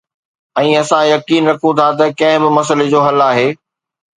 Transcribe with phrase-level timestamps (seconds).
[0.61, 3.49] ۽ اسان يقين رکون ٿا ته ڪنهن به مسئلي جو حل آهي